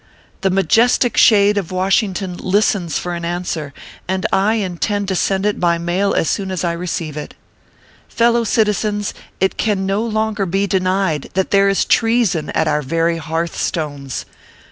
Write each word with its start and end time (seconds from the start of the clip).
The 0.41 0.49
majestic 0.49 1.15
shade 1.15 1.59
of 1.59 1.71
Washington 1.71 2.35
listens 2.37 2.97
for 2.97 3.13
an 3.13 3.23
answer, 3.23 3.71
and 4.07 4.25
I 4.33 4.55
intend 4.55 5.07
to 5.09 5.15
send 5.15 5.45
it 5.45 5.59
by 5.59 5.77
mail 5.77 6.15
as 6.15 6.27
soon 6.27 6.49
as 6.49 6.63
I 6.63 6.71
receive 6.71 7.15
it. 7.15 7.35
Fellow 8.09 8.43
citizens, 8.43 9.13
it 9.39 9.57
can 9.57 9.85
no 9.85 10.01
longer 10.01 10.47
be 10.47 10.65
denied 10.65 11.29
that 11.35 11.51
there 11.51 11.69
is 11.69 11.85
treason 11.85 12.49
at 12.49 12.67
our 12.67 12.81
very 12.81 13.17
hearthstones. 13.17 14.25